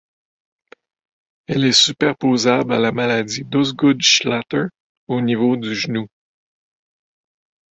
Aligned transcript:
Elle 1.45 1.63
est 1.63 1.71
superposable 1.79 2.73
à 2.73 2.79
la 2.79 2.91
maladie 2.91 3.43
d'Osgood-Schlatter 3.43 4.63
au 5.07 5.21
niveau 5.21 5.55
du 5.57 5.75
genou. 5.75 6.07